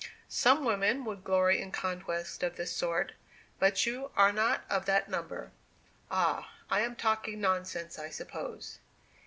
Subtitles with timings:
[0.29, 3.11] Some women would glory in a conquest of this sort,
[3.59, 5.51] but you are not of that number.
[6.09, 8.79] Ah, I am talking nonsense, I suppose."